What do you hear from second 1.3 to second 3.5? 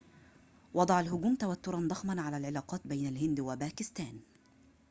توتراً ضخماً علي العلاقات بين الهند